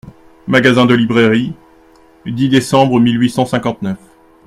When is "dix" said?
2.25-2.49